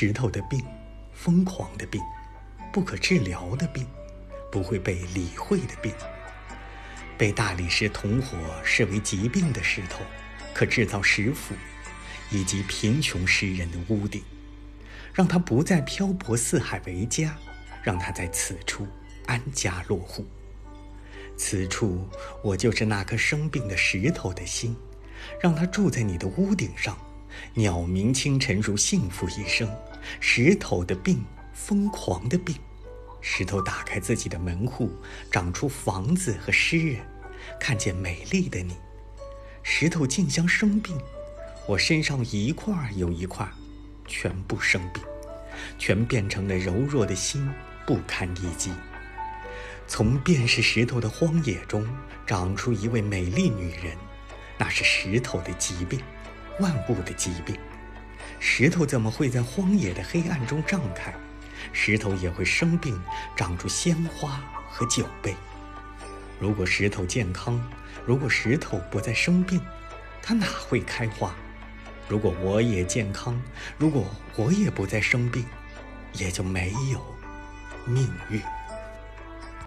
[0.00, 0.64] 石头的病，
[1.12, 2.00] 疯狂的病，
[2.72, 3.84] 不可治疗的病，
[4.48, 5.92] 不会被理会的病。
[7.16, 10.04] 被大理石同伙视为疾病的石头，
[10.54, 11.52] 可制造石斧，
[12.30, 14.22] 以及贫穷诗人的屋顶，
[15.12, 17.36] 让他不再漂泊四海为家，
[17.82, 18.86] 让他在此处
[19.26, 20.24] 安家落户。
[21.36, 22.08] 此处，
[22.44, 24.76] 我就是那颗生病的石头的心，
[25.42, 26.96] 让他住在你的屋顶上。
[27.54, 29.68] 鸟鸣清晨如幸福一生。
[30.20, 32.56] 石头的病，疯狂的病。
[33.20, 34.90] 石头打开自己的门户，
[35.30, 37.04] 长出房子和诗人，
[37.60, 38.76] 看见美丽的你。
[39.62, 40.96] 石头竞相生病，
[41.66, 43.46] 我身上一块又一块，
[44.06, 45.02] 全部生病，
[45.78, 47.50] 全变成了柔弱的心，
[47.84, 48.72] 不堪一击。
[49.86, 51.86] 从便是石头的荒野中
[52.26, 53.96] 长出一位美丽女人，
[54.56, 56.00] 那是石头的疾病，
[56.60, 57.56] 万物的疾病。
[58.40, 61.12] 石头怎么会在荒野的黑暗中绽开？
[61.72, 63.00] 石头也会生病，
[63.36, 65.34] 长出鲜花和酒杯。
[66.38, 67.60] 如果石头健康，
[68.06, 69.60] 如果石头不再生病，
[70.22, 71.34] 它哪会开花？
[72.08, 73.40] 如果我也健康，
[73.76, 74.04] 如果
[74.36, 75.44] 我也不再生病，
[76.12, 77.04] 也就没有
[77.84, 78.40] 命运。